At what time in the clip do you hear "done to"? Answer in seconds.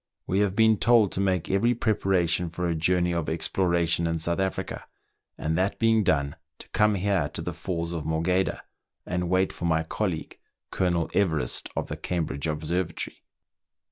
6.03-6.67